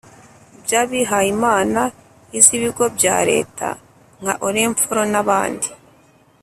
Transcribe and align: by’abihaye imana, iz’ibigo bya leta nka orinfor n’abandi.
by’abihaye 0.63 1.27
imana, 1.35 1.81
iz’ibigo 2.37 2.83
bya 2.97 3.17
leta 3.29 3.67
nka 4.21 4.33
orinfor 4.47 4.97
n’abandi. 5.13 5.69